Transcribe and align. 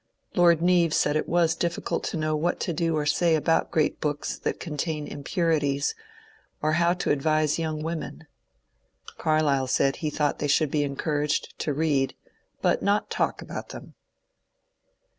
Lord 0.33 0.63
Neave 0.63 0.95
said 0.95 1.15
it 1.15 1.29
was 1.29 1.53
difficult 1.53 2.03
to 2.05 2.17
know 2.17 2.35
what 2.35 2.59
to 2.61 2.73
do 2.73 2.97
or 2.97 3.05
say 3.05 3.35
about 3.35 3.69
great 3.69 4.01
books 4.01 4.35
that 4.39 4.59
contain 4.59 5.05
impurities, 5.07 5.93
or 6.59 6.71
how 6.71 6.93
to 6.95 7.11
advise 7.11 7.59
young 7.59 7.83
women. 7.83 8.25
Carlyle 9.19 9.67
said 9.67 9.97
he 9.97 10.09
thought 10.09 10.39
they 10.39 10.47
should 10.47 10.71
be 10.71 10.81
encouraged 10.81 11.53
to 11.59 11.71
read 11.71 12.15
but 12.63 12.81
not 12.81 13.11
talk 13.11 13.43
about 13.43 13.69
them. 13.69 13.93